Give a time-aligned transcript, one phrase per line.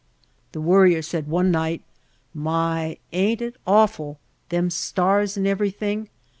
[0.53, 1.83] The Worrier said one night:
[2.33, 4.17] "My, ain't it awful!
[4.49, 6.09] Them stars and every thing.